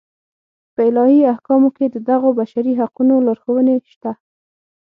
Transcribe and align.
په 0.73 0.81
الهي 0.89 1.19
احکامو 1.33 1.69
کې 1.77 1.85
د 1.89 1.97
دغو 2.09 2.29
بشري 2.39 2.73
حقونو 2.81 3.13
لارښوونې 3.27 3.75
شته. 3.93 4.11